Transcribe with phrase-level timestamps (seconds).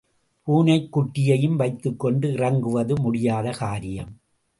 [0.43, 4.19] பூனைக் குட்டியையும், வைத்துக் கொண்டு இறங்குவது முடியாத காரியம்.